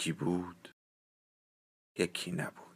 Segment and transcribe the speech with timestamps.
[0.00, 0.74] یکی بود
[1.98, 2.69] یکی نبود.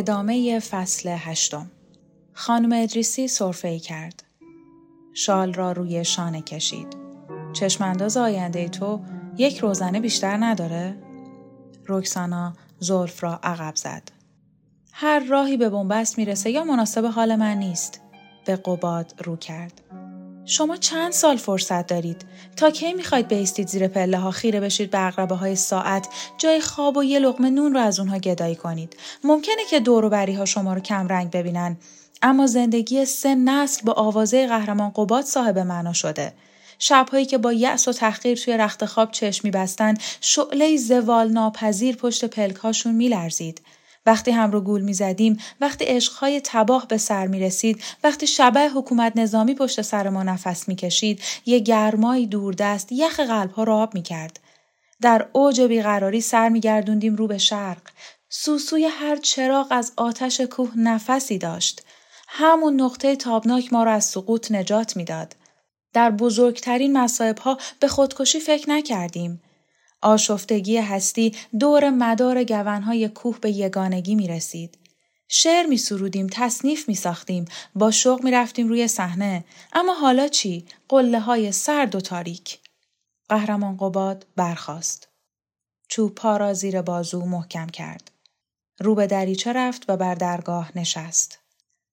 [0.00, 1.70] ادامه فصل هشتم
[2.32, 4.22] خانم ادریسی صرفه کرد.
[5.14, 6.96] شال را روی شانه کشید.
[7.52, 9.00] چشمانداز آینده تو
[9.36, 10.96] یک روزنه بیشتر نداره؟
[11.86, 14.02] روکسانا زلف را عقب زد.
[14.92, 18.00] هر راهی به بنبست می‌رسه یا مناسب حال من نیست.
[18.46, 19.80] به قباد رو کرد.
[20.50, 22.24] شما چند سال فرصت دارید؟
[22.56, 26.96] تا کی می‌خواید بیستید زیر پله ها خیره بشید به اقربه های ساعت جای خواب
[26.96, 28.96] و یه لقمه نون رو از اونها گدایی کنید.
[29.24, 31.76] ممکنه که دور و بری ها شما رو کم رنگ ببینن.
[32.22, 36.32] اما زندگی سه نسل با آوازه قهرمان قباد صاحب معنا شده.
[36.78, 42.24] شبهایی که با یأس و تحقیر توی رخت خواب چشمی بستن شعله زوال ناپذیر پشت
[42.24, 43.60] پلک هاشون میلرزید.
[44.06, 48.68] وقتی هم رو گول می زدیم، وقتی عشقهای تباه به سر می رسید، وقتی شبه
[48.68, 53.94] حکومت نظامی پشت سر ما نفس می کشید، یه گرمایی دوردست یخ قلبها را آب
[53.94, 54.40] می کرد.
[55.00, 57.82] در اوج بیقراری سر می گردوندیم رو به شرق.
[58.28, 61.82] سوسوی هر چراغ از آتش کوه نفسی داشت.
[62.28, 65.36] همون نقطه تابناک ما را از سقوط نجات می‌داد.
[65.92, 69.42] در بزرگترین مصائب ها به خودکشی فکر نکردیم.
[70.02, 74.78] آشفتگی هستی دور مدار گونهای کوه به یگانگی می رسید.
[75.28, 77.44] شعر می سرودیم، تصنیف می ساختیم،
[77.74, 79.44] با شوق می رفتیم روی صحنه.
[79.72, 82.58] اما حالا چی؟ قله های سرد و تاریک.
[83.28, 85.08] قهرمان قباد برخاست.
[85.88, 88.10] چوب را زیر بازو محکم کرد.
[88.80, 91.38] رو به دریچه رفت و بر درگاه نشست.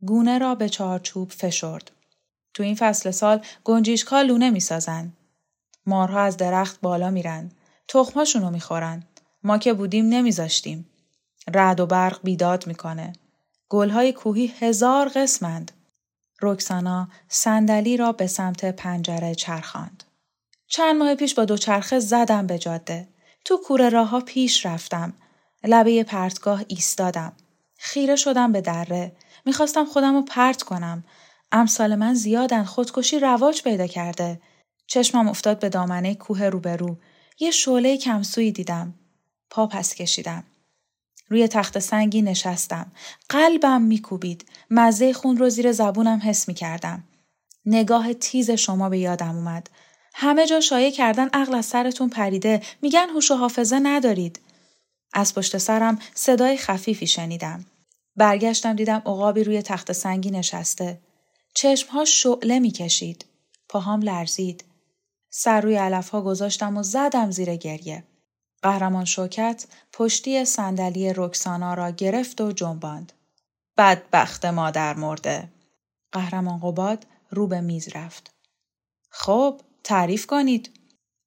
[0.01, 1.91] گونه را به چارچوب فشرد.
[2.53, 5.13] تو این فصل سال گنجیشکا لونه می سازن.
[5.85, 7.51] مارها از درخت بالا میرن.
[7.87, 9.03] تخماشونو می‌خورن.
[9.43, 10.89] ما که بودیم نمیذاشتیم.
[11.53, 13.13] رعد و برق بیداد می‌کنه.
[13.69, 15.71] گلهای کوهی هزار قسمند.
[16.41, 20.03] رکسانا صندلی را به سمت پنجره چرخاند.
[20.67, 23.07] چند ماه پیش با دوچرخه زدم به جاده.
[23.45, 25.13] تو کوره راه پیش رفتم.
[25.63, 27.33] لبه پرتگاه ایستادم.
[27.77, 29.11] خیره شدم به دره.
[29.45, 31.03] می‌خواستم خودم رو پرت کنم.
[31.51, 34.41] امثال من زیادن خودکشی رواج پیدا کرده.
[34.87, 36.97] چشمم افتاد به دامنه کوه روبرو.
[37.39, 38.93] یه شعله کمسویی دیدم.
[39.49, 40.43] پا پس کشیدم.
[41.29, 42.91] روی تخت سنگی نشستم.
[43.29, 44.45] قلبم میکوبید.
[44.71, 47.03] مزه خون رو زیر زبونم حس می‌کردم.
[47.65, 49.69] نگاه تیز شما به یادم اومد.
[50.13, 52.61] همه جا شایع کردن عقل از سرتون پریده.
[52.81, 54.39] میگن هوش و حافظه ندارید.
[55.13, 57.65] از پشت سرم صدای خفیفی شنیدم.
[58.15, 61.01] برگشتم دیدم عقابی روی تخت سنگی نشسته.
[61.53, 63.25] چشمها شعله می‌کشید.
[63.69, 64.63] پاهام لرزید.
[65.39, 68.03] سر روی علف ها گذاشتم و زدم زیر گریه.
[68.61, 73.13] قهرمان شوکت پشتی صندلی رکسانا را گرفت و جنباند.
[73.77, 75.49] بدبخت مادر مرده.
[76.11, 78.31] قهرمان قباد رو به میز رفت.
[79.09, 80.79] خب تعریف کنید.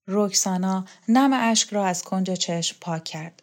[0.08, 3.42] رکسانا نم اشک را از کنج چشم پاک کرد.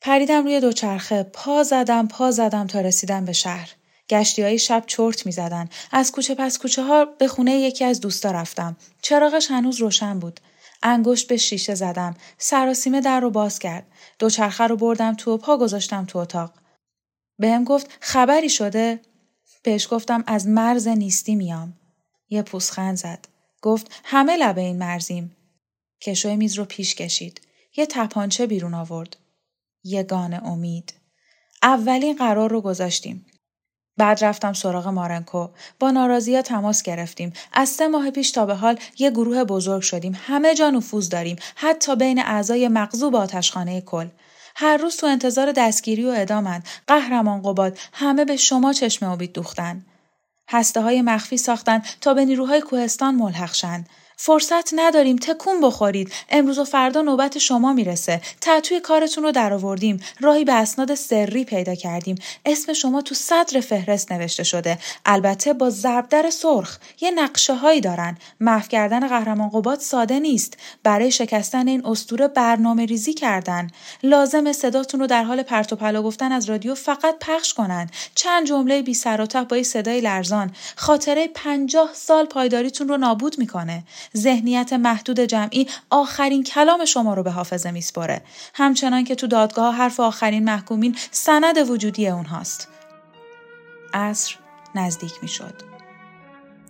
[0.00, 3.74] پریدم روی دوچرخه پا زدم پا زدم تا رسیدم به شهر.
[4.08, 5.68] گشتی های شب چرت می زدن.
[5.92, 8.76] از کوچه پس کوچه ها به خونه یکی از دوستا رفتم.
[9.02, 10.40] چراغش هنوز روشن بود.
[10.82, 12.14] انگشت به شیشه زدم.
[12.38, 13.86] سراسیمه در رو باز کرد.
[14.18, 16.52] دوچرخه رو بردم تو و پا گذاشتم تو اتاق.
[17.38, 19.00] بهم گفت خبری شده؟
[19.62, 21.76] بهش گفتم از مرز نیستی میام.
[22.28, 23.28] یه پوسخند زد.
[23.62, 25.36] گفت همه لبه این مرزیم.
[26.00, 27.40] کشوی میز رو پیش کشید.
[27.76, 29.16] یه تپانچه بیرون آورد.
[29.84, 30.94] یگان امید.
[31.62, 33.26] اولین قرار رو گذاشتیم.
[33.96, 35.48] بعد رفتم سراغ مارنکو.
[35.80, 37.32] با ناراضیا تماس گرفتیم.
[37.52, 40.18] از سه ماه پیش تا به حال یه گروه بزرگ شدیم.
[40.26, 41.36] همه جا نفوذ داریم.
[41.54, 44.08] حتی بین اعضای مغزوب آتشخانه کل.
[44.56, 46.64] هر روز تو انتظار دستگیری و ادامند.
[46.86, 49.84] قهرمان قباد همه به شما چشم امید دوختن.
[50.48, 53.84] هسته های مخفی ساختن تا به نیروهای کوهستان ملحق شن.
[54.16, 56.12] فرصت نداریم تکون بخورید.
[56.30, 58.20] امروز و فردا نوبت شما می‌رسه.
[58.40, 60.00] تعطوی کارتون رو درآوردیم.
[60.20, 62.16] راهی به اسناد سری پیدا کردیم.
[62.46, 64.78] اسم شما تو صدر فهرست نوشته شده.
[65.06, 66.78] البته با ضربدر سرخ.
[67.00, 68.18] یه نقشه هایی دارن.
[68.40, 70.56] محو کردن قهرمان قباد ساده نیست.
[70.82, 73.70] برای شکستن این استوره برنامه ریزی کردن.
[74.02, 77.90] لازم صداتون رو در حال پرت و پلا گفتن از رادیو فقط پخش کنن.
[78.14, 80.52] چند جمله بی سر و با صدای لرزان.
[80.76, 83.82] خاطره پنجاه سال پایداریتون رو نابود می‌کنه.
[84.16, 88.22] ذهنیت محدود جمعی آخرین کلام شما رو به حافظه میسپره
[88.54, 92.68] همچنان که تو دادگاه حرف آخرین محکومین سند وجودی اونهاست.
[93.94, 94.36] عصر
[94.74, 95.54] نزدیک می‌شد.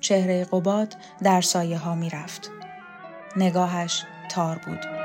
[0.01, 2.51] چهره قباد در سایه ها می‌رفت.
[3.37, 5.04] نگاهش تار بود.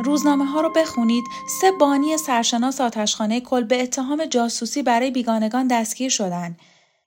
[0.00, 1.24] روزنامه ها رو بخونید
[1.60, 6.56] سه بانی سرشناس آتشخانه کل به اتهام جاسوسی برای بیگانگان دستگیر شدن.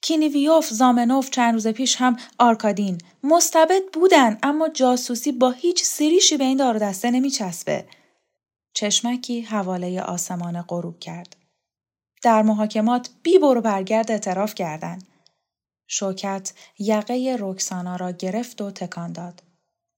[0.02, 6.44] کینیویوف، زامنوف چند روز پیش هم آرکادین مستبد بودن اما جاسوسی با هیچ سریشی به
[6.44, 7.88] این دار دسته نمیچسبه.
[8.74, 11.36] چشمکی حواله آسمان غروب کرد.
[12.24, 15.08] در محاکمات بی برو برگرد اعتراف کردند.
[15.88, 19.47] شوکت یقه رکسانا را گرفت و تکان داد.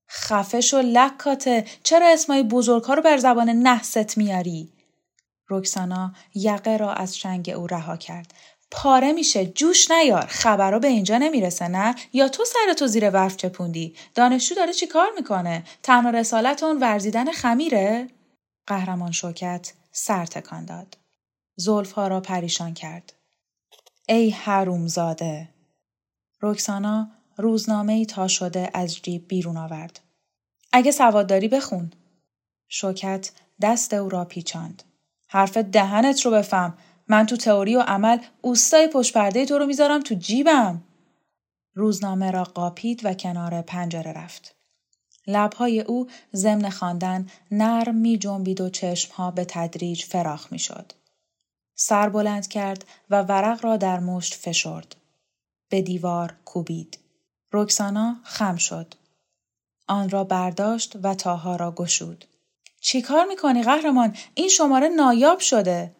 [0.09, 1.65] خفش و لکاته.
[1.83, 4.73] چرا اسمای بزرگها رو بر زبان نحست میاری؟
[5.49, 8.33] رکسانا یقه را از شنگ او رها کرد.
[8.71, 10.25] پاره میشه جوش نیار.
[10.25, 15.07] خبرها به اینجا نمی‌رسه نه؟ یا تو سرتو زیر برف چپوندی؟ دانشجو داره چی کار
[15.15, 18.07] می‌کنه؟ تنها رسالت اون ورزیدن خمیره؟
[18.67, 20.97] قهرمان شوکت سر تکان داد.
[21.55, 23.13] زلفها را پریشان کرد.
[24.09, 25.49] ای حرومزاده.
[26.41, 29.99] رکسانا روزنامه ای تا شده از جیب بیرون آورد.
[30.71, 31.91] اگه سواد داری بخون.
[32.67, 33.31] شوکت
[33.61, 34.83] دست او را پیچاند.
[35.27, 36.77] حرف دهنت رو بفهم.
[37.07, 40.83] من تو تئوری و عمل اوستای پشت پرده تو رو می‌ذارم تو جیبم.
[41.73, 44.55] روزنامه را قاپید و کنار پنجره رفت.
[45.27, 50.91] لبهای او ضمن خواندن نرم می جنبید و چشمها به تدریج فراخ می شد.
[51.75, 54.95] سر بلند کرد و ورق را در مشت فشرد.
[55.69, 56.99] به دیوار کوبید.
[57.53, 58.93] رکسانا خم شد.
[59.87, 62.25] آن را برداشت و تاها را گشود.
[62.81, 65.95] چی کار می‌کنی قهرمان؟ این شماره نایاب شده.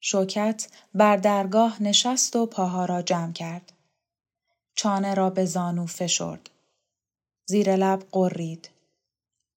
[0.00, 3.72] شوکت بر درگاه نشست و پاها را جمع کرد.
[4.74, 6.50] چانه را به زانو فشرد.
[7.46, 8.70] زیر لب قرید.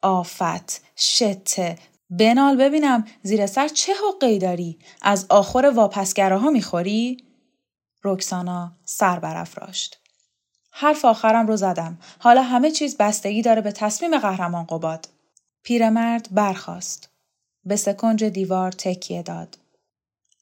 [0.02, 1.80] آفت، شته،
[2.10, 7.24] بنال ببینم زیر سر چه حقی داری؟ از آخر واپسگراها می‌خوری؟
[8.04, 10.01] رکسانا سر برافراشت.
[10.72, 12.00] حرف آخرم رو زدم.
[12.20, 15.08] حالا همه چیز بستگی داره به تصمیم قهرمان قباد.
[15.64, 17.10] پیرمرد برخاست.
[17.66, 19.58] به سکنج دیوار تکیه داد.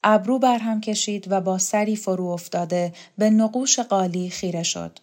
[0.04, 4.98] ابرو بر هم کشید و با سری فرو افتاده به نقوش قالی خیره شد.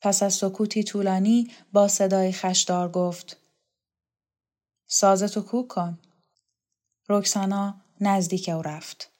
[0.00, 3.36] پس از سکوتی طولانی با صدای خشدار گفت
[4.86, 5.98] سازتو کوک کن.
[7.08, 9.13] رکسانا نزدیک او رفت.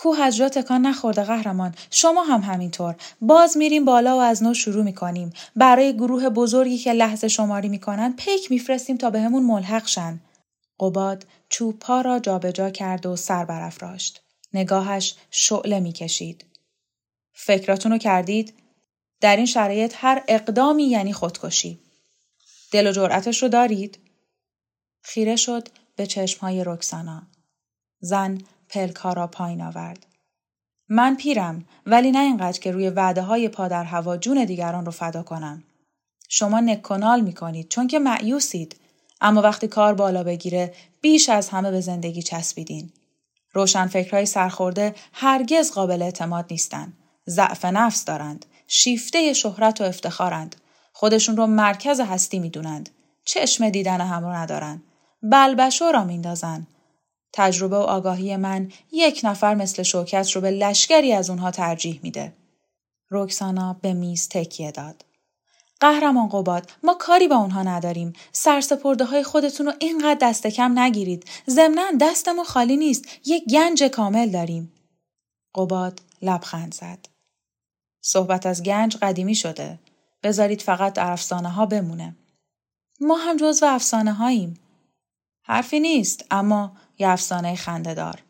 [0.00, 1.74] کوه از جا تکان نخورده قهرمان.
[1.90, 2.94] شما هم همینطور.
[3.20, 5.32] باز میریم بالا و از نو شروع می‌کنیم.
[5.56, 10.20] برای گروه بزرگی که لحظه شماری می‌کنن پیک میفرستیم تا بهمون به ملحق شن.
[10.80, 14.22] قباد چوب پا را جابجا کرد و سر برافراشت.
[14.54, 16.44] نگاهش شعله می‌کشید.
[17.32, 18.54] فکراتونو کردید؟
[19.20, 21.78] در این شرایط هر اقدامی یعنی خودکشی.
[22.72, 23.98] دل و جرأتش رو دارید؟
[25.02, 27.22] خیره شد به چشمهای رکسانا.
[28.00, 28.38] زن
[28.70, 30.06] پلکا را پایین آورد.
[30.88, 34.92] من پیرم ولی نه اینقدر که روی وعده های پا در هوا جون دیگران رو
[34.92, 35.62] فدا کنم.
[36.28, 38.76] شما نکنال می کنید چون که معیوسید
[39.20, 42.92] اما وقتی کار بالا بگیره بیش از همه به زندگی چسبیدین.
[43.52, 46.92] روشن فکرهای سرخورده هرگز قابل اعتماد نیستند.
[47.28, 48.46] ضعف نفس دارند.
[48.66, 50.56] شیفته شهرت و افتخارند.
[50.92, 52.90] خودشون رو مرکز هستی می‌دونند.
[53.24, 54.82] چشم دیدن هم رو ندارن.
[55.22, 56.66] بلبشو را میندازن.
[57.32, 62.32] تجربه و آگاهی من یک نفر مثل شوکت رو به لشکری از اونها ترجیح میده.
[63.08, 65.04] روکسانا به میز تکیه داد.
[65.80, 68.12] قهرمان قباد ما کاری با اونها نداریم.
[68.32, 71.24] سرسپرده های خودتون رو اینقدر دست کم نگیرید.
[71.50, 73.04] ضمنا دستمون خالی نیست.
[73.26, 74.72] یک گنج کامل داریم.
[75.54, 76.98] قباد لبخند زد.
[78.00, 79.78] صحبت از گنج قدیمی شده.
[80.22, 82.16] بذارید فقط در افسانه ها بمونه.
[83.00, 84.60] ما هم جزو افسانه هاییم
[85.42, 88.22] حرفی نیست اما یه افسانه خنده دار.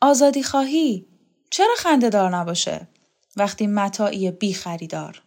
[0.00, 1.06] آزادی خواهی
[1.50, 2.88] چرا خنده دار نباشه؟
[3.36, 5.22] وقتی متاعی بی خریدار.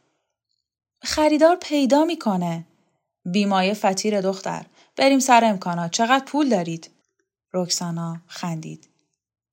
[1.02, 2.66] خریدار پیدا می‌کنه.
[3.26, 4.66] بیمایه فتیر دختر.
[4.96, 5.92] بریم سر امکانات.
[5.92, 6.90] چقدر پول دارید؟
[7.54, 8.90] رکسانا خندید.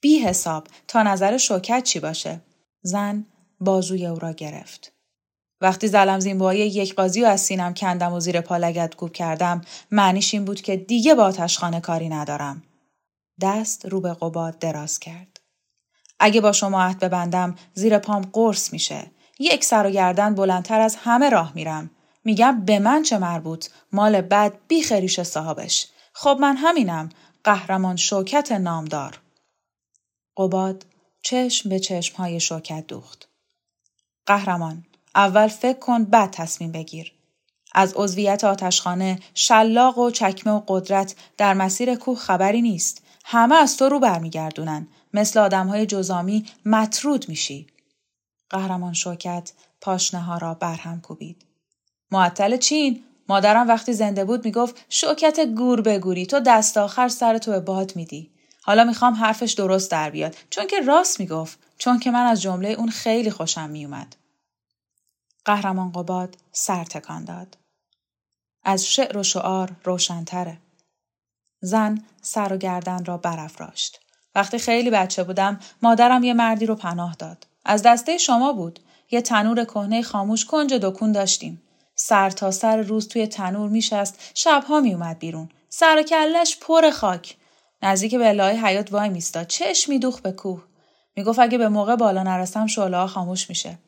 [0.01, 2.41] بی حساب تا نظر شوکت چی باشه؟
[2.83, 3.27] زن
[3.61, 4.93] بازوی او را گرفت.
[5.61, 10.35] وقتی زلم زیمبایی یک قاضی و از سینم کندم و زیر پالگت کوب کردم معنیش
[10.35, 12.63] این بود که دیگه با آتشخانه کاری ندارم.
[13.41, 15.41] دست رو به قباد دراز کرد.
[16.19, 19.11] اگه با شما عهد ببندم زیر پام قرص میشه.
[19.39, 21.91] یک سر و گردن بلندتر از همه راه میرم.
[22.25, 25.87] میگم به من چه مربوط مال بد بی خریش صاحبش.
[26.13, 27.09] خب من همینم
[27.45, 29.21] قهرمان شوکت نامدار.
[30.37, 30.87] قباد
[31.23, 33.29] چشم به چشم های شوکت دوخت.
[34.27, 37.13] قهرمان اول فکر کن بعد تصمیم بگیر.
[37.73, 43.04] از عضویت آتشخانه شلاق و چکمه و قدرت در مسیر کوه خبری نیست.
[43.25, 44.89] همه از تو رو برمیگردونن.
[45.15, 47.67] مثل آدم های جزامی مطرود میشی.
[48.51, 51.45] قهرمان شوکت پاشنه ها را برهم کوبید.
[52.11, 57.51] معطل چین مادرم وقتی زنده بود می‌گفت شوکت گور بگوری تو دست آخر سر تو
[57.51, 58.31] به باد میدی.
[58.63, 62.69] حالا می‌خوام حرفش درست در بیاد چون که راست می‌گفت چون که من از جمله
[62.69, 64.17] اون خیلی خوشم میومد.
[65.45, 67.57] قهرمان قباد سر تکان داد.
[68.65, 70.59] از شعر و شعار روشنتره.
[71.65, 74.01] زن سر و گردن را برافراشت.
[74.35, 77.47] وقتی خیلی بچه بودم مادرم یه مردی رو پناه داد.
[77.65, 78.81] از دسته شما بود.
[79.11, 81.63] یه تنور کهنه خاموش کنج دکون داشتیم.
[81.95, 85.49] سر تا سر روز توی تنور میشست شبها میومد بیرون.
[85.69, 87.37] سر و کلش پر خاک.
[87.83, 89.47] نزدیک به لای حیات وای میستاد.
[89.47, 90.63] چش میدوخ به کوه.
[91.17, 93.79] می‌گفت اگه به موقع بالا نرسم شعله خاموش میشه.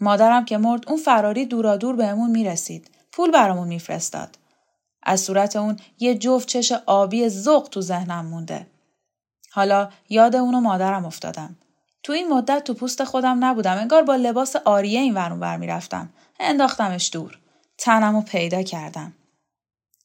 [0.00, 2.90] مادرم که مرد اون فراری دورادور بهمون می‌رسید.
[3.12, 4.38] پول برامون میفرستاد.
[5.02, 8.66] از صورت اون یه جفت چش آبی زغ تو ذهنم مونده.
[9.50, 11.56] حالا یاد اونو مادرم افتادم.
[12.02, 13.76] تو این مدت تو پوست خودم نبودم.
[13.78, 16.12] انگار با لباس آریه این ورون بر می‌رفتم.
[16.40, 17.38] انداختمش دور.
[17.78, 19.12] تنمو پیدا کردم.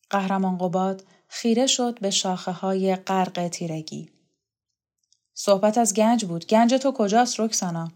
[0.09, 4.09] قهرمان قباد خیره شد به شاخه های غرق تیرگی.
[5.33, 6.47] صحبت از گنج بود.
[6.47, 7.91] گنج تو کجاست رکسانا؟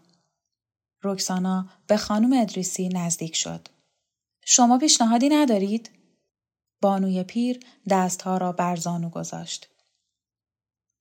[1.03, 3.67] رکسانا به خانم ادریسی نزدیک شد.
[4.45, 5.96] شما پیشنهادی ندارید؟
[6.81, 9.69] بانوی پیر دستها را بر زانو گذاشت.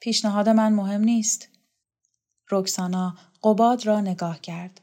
[0.00, 1.48] پیشنهاد من مهم نیست.
[2.50, 4.80] رکسانا قباد را نگاه کرد.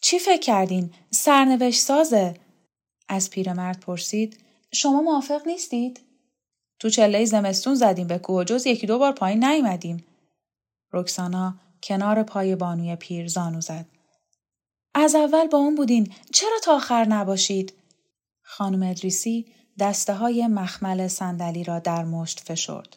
[0.00, 2.34] چی فکر کردین؟ سرنوشت سازه؟
[3.08, 4.44] از پیرمرد پرسید.
[4.72, 6.00] شما موافق نیستید؟
[6.78, 10.04] تو چله زمستون زدیم به کوه جز یکی دو بار پایین نیومدیم.
[10.92, 13.86] رکسانا کنار پای بانوی پیر زانو زد.
[14.94, 17.72] از اول با اون بودین چرا تا آخر نباشید؟
[18.42, 22.96] خانم ادریسی دسته های مخمل صندلی را در مشت فشرد.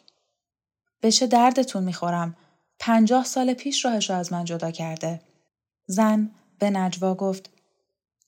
[1.00, 2.36] به چه دردتون می‌خورم؟
[2.78, 5.20] پنجاه سال پیش راهش را از من جدا کرده.
[5.86, 7.50] زن به نجوا گفت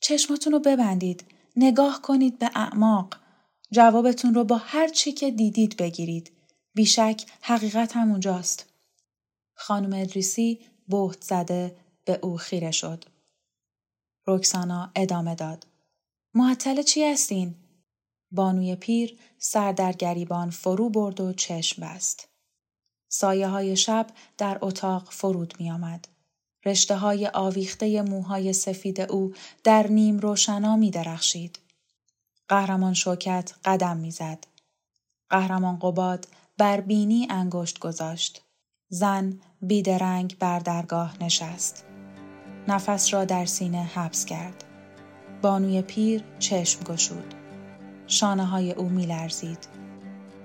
[0.00, 1.24] چشماتون رو ببندید.
[1.56, 3.16] نگاه کنید به اعماق.
[3.70, 6.32] جوابتون رو با هر چی که دیدید بگیرید.
[6.74, 8.66] بیشک حقیقت همونجاست.
[9.54, 13.04] خانم ادریسی بهت زده به او خیره شد.
[14.26, 15.66] رکسانا ادامه داد.
[16.34, 17.54] معطل چی هستین؟
[18.30, 22.28] بانوی پیر سر در گریبان فرو برد و چشم بست.
[23.08, 24.06] سایه های شب
[24.38, 26.08] در اتاق فرود می آمد.
[26.64, 31.58] رشته های آویخته موهای سفید او در نیم روشنا می درخشید.
[32.48, 34.46] قهرمان شوکت قدم می‌زد.
[35.30, 38.42] قهرمان قباد بر بینی انگشت گذاشت.
[38.88, 41.84] زن بیدرنگ بر درگاه نشست.
[42.68, 44.64] نفس را در سینه حبس کرد.
[45.42, 47.37] بانوی پیر چشم گشود.
[48.08, 49.68] شانه های او می لرزید.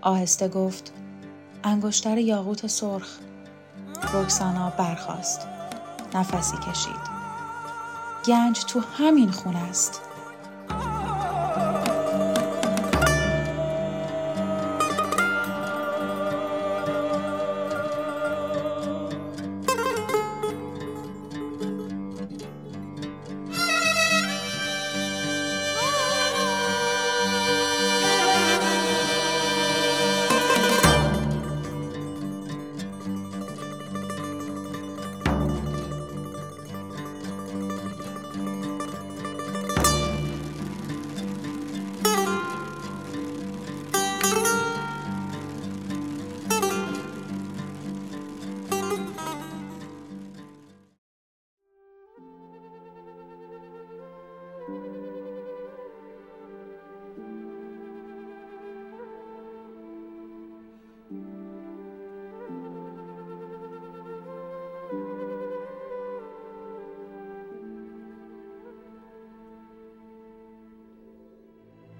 [0.01, 0.93] آهسته گفت
[1.63, 3.17] انگشتر یاقوت سرخ.
[4.13, 5.48] رکسانا برخاست.
[6.13, 7.13] نفسی کشید.
[8.25, 10.01] گنج تو همین خونه است.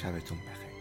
[0.00, 0.79] شبتون بخیر.